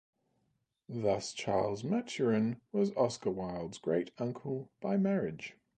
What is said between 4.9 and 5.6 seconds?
marriage.